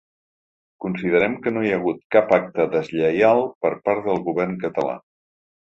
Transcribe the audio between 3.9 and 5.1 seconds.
del govern català.